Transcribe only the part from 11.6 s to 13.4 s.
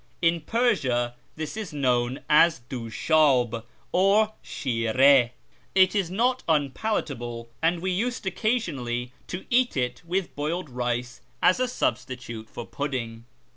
substitute for pudding.